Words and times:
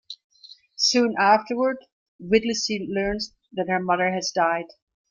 Soon 0.77 1.13
afterward, 1.19 1.77
Whittlesey 2.19 2.87
learns 2.89 3.35
that 3.51 3.69
her 3.69 3.79
mother 3.79 4.11
has 4.11 4.31
died. 4.33 4.65